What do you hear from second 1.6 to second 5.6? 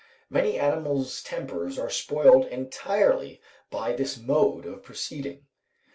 are spoiled entirely by this mode of proceeding.